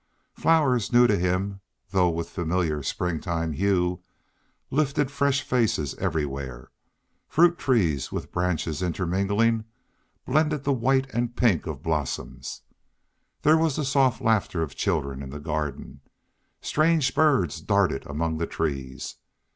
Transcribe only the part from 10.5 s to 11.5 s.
the white and